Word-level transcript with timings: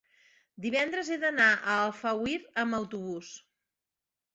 Divendres 0.65 1.11
he 1.11 1.19
d'anar 1.25 1.51
a 1.59 1.77
Alfauir 1.85 2.41
amb 2.67 2.83
autobús. 2.83 3.35